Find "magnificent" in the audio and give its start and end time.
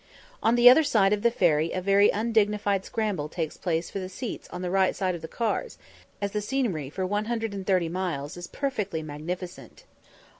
9.03-9.83